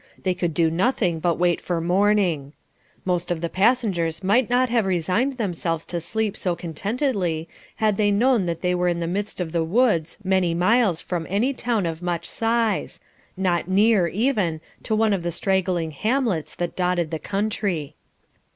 [0.23, 2.53] They could do nothing but wait for morning.
[3.05, 8.09] Most of the passengers might not have resigned themselves to sleep so contentedly had they
[8.09, 11.85] known that they were in the midst of the woods many miles from any town
[11.85, 12.99] of much size,
[13.37, 17.93] not near, even, to one of the straggling hamlets that dotted the country.